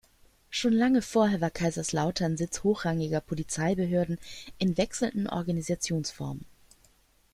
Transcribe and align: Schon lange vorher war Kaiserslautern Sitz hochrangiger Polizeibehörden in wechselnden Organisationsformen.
Schon 0.49 0.73
lange 0.73 1.03
vorher 1.03 1.41
war 1.41 1.51
Kaiserslautern 1.51 2.35
Sitz 2.35 2.63
hochrangiger 2.63 3.21
Polizeibehörden 3.21 4.17
in 4.57 4.75
wechselnden 4.75 5.29
Organisationsformen. 5.29 6.43